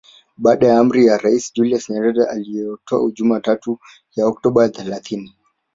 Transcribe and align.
Baada 0.37 0.67
ya 0.67 0.79
amri 0.79 1.05
ya 1.05 1.17
Rais 1.17 1.53
Julius 1.53 1.89
Nyerere 1.89 2.25
aliyoitoa 2.25 3.11
Jumatatu 3.11 3.79
ya 4.15 4.25
Oktoba 4.27 4.69
thelathini 4.69 5.35